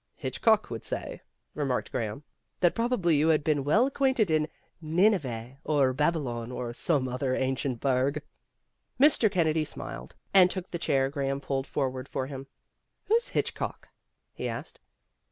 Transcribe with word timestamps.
"Hitchcock 0.15 0.71
would 0.71 0.83
say," 0.83 1.21
remarked 1.53 1.91
Graham, 1.91 2.23
''that 2.61 2.73
probably 2.73 3.17
you 3.17 3.27
had 3.27 3.43
been 3.43 3.63
well 3.63 3.85
acquainted 3.85 4.31
in 4.31 4.47
Nineveh 4.81 5.59
or 5.63 5.93
Babylon 5.93 6.51
or 6.51 6.73
some 6.73 7.07
other 7.07 7.35
ancient 7.35 7.79
burg." 7.79 8.23
Mr. 8.99 9.31
Kennedy 9.31 9.63
smiled, 9.63 10.15
and 10.33 10.49
took 10.49 10.71
the 10.71 10.79
chair 10.79 11.11
Graham 11.11 11.37
had 11.39 11.43
pulled 11.45 11.67
forward 11.67 12.09
for 12.09 12.25
him. 12.25 12.47
"Who's 13.09 13.27
Hitchcock?" 13.27 13.89
he 14.33 14.49
asked. 14.49 14.79